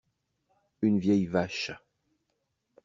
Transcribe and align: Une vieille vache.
Une 0.81 0.97
vieille 0.97 1.27
vache. 1.27 1.73